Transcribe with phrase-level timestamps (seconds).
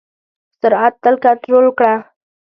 [0.59, 1.93] سرعت تل کنټرول کړه.